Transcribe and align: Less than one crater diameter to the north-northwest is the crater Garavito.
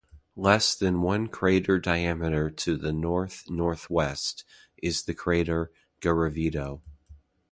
Less 0.35 0.73
than 0.73 1.03
one 1.03 1.27
crater 1.27 1.77
diameter 1.77 2.49
to 2.49 2.75
the 2.75 2.91
north-northwest 2.91 4.43
is 4.81 5.03
the 5.03 5.13
crater 5.13 5.71
Garavito. 6.01 6.81